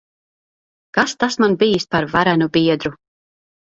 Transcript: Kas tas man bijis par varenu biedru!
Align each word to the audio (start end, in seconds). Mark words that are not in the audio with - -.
Kas 0.99 1.15
tas 1.25 1.39
man 1.45 1.59
bijis 1.61 1.89
par 1.95 2.11
varenu 2.19 2.53
biedru! 2.61 2.97